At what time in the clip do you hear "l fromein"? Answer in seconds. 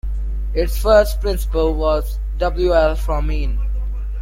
2.73-3.59